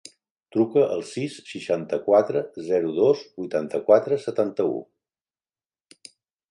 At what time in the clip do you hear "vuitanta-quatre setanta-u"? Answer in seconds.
3.43-4.85